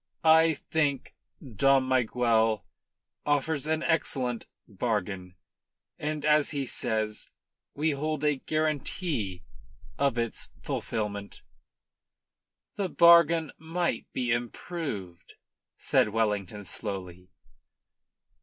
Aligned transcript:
"I 0.23 0.55
think 0.55 1.13
Dom 1.47 1.87
Miguel 1.87 2.65
offers 3.23 3.67
an 3.67 3.83
excellent 3.83 4.47
bargain. 4.67 5.35
And, 5.99 6.25
as 6.25 6.49
he 6.49 6.65
says, 6.65 7.29
we 7.75 7.91
hold 7.91 8.23
a 8.23 8.37
guarantee 8.37 9.43
of 9.99 10.17
its 10.17 10.49
fulfilment." 10.63 11.43
"The 12.77 12.89
bargain 12.89 13.51
might 13.59 14.11
be 14.11 14.31
improved," 14.31 15.35
said 15.77 16.09
Wellington 16.09 16.63
slowly. 16.63 17.29